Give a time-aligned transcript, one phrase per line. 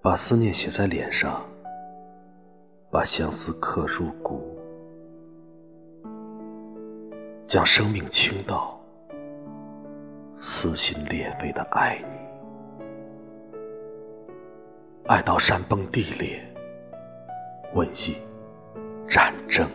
[0.00, 1.42] 把思念写在脸上，
[2.90, 4.56] 把相思刻入骨，
[7.48, 8.78] 将生命倾倒，
[10.34, 12.23] 撕心裂肺的爱你，
[15.06, 16.40] 爱到山崩地裂，
[17.74, 18.16] 瘟疫、
[19.06, 19.68] 战争，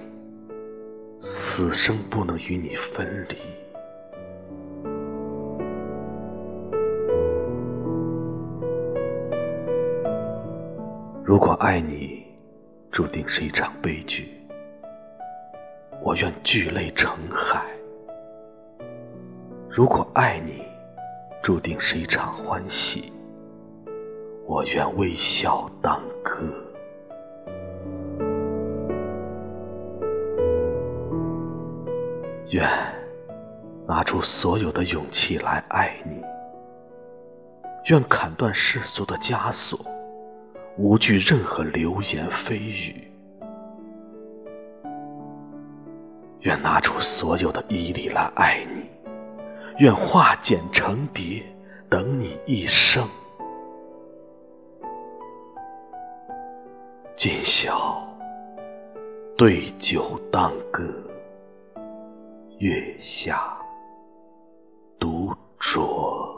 [1.19, 3.37] 死生不能与你分离。
[11.23, 12.25] 如果爱你
[12.91, 14.33] 注定是一场悲剧，
[16.01, 17.61] 我愿聚泪成海；
[19.69, 20.63] 如果爱你
[21.43, 23.13] 注定是一场欢喜，
[24.49, 26.41] 我愿微笑当歌。
[32.49, 32.67] 愿
[33.87, 36.19] 拿出所有的勇气来爱你，
[37.91, 39.79] 愿砍断世俗的枷锁。
[40.77, 43.07] 无惧任何流言蜚语，
[46.39, 48.89] 愿拿出所有的毅力来爱你，
[49.77, 51.43] 愿化茧成蝶，
[51.87, 53.07] 等你一生。
[57.21, 58.01] 今宵
[59.37, 60.81] 对酒当歌，
[62.59, 63.57] 月下
[64.97, 66.28] 独酌。